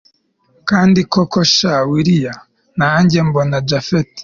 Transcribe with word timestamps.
kandi 0.69 0.99
koko 1.13 1.39
sha 1.55 1.73
willia, 1.89 2.33
nanjye 2.79 3.17
mbona 3.27 3.57
japhet 3.69 4.11